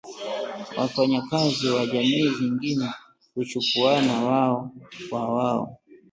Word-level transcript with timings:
wafanyakazi 0.77 1.67
wa 1.69 1.85
jamii 1.85 2.29
zingine 2.29 2.93
huchukuwana 3.35 4.23
wao 4.23 4.71
kwa 5.09 5.33
wao 5.33 5.77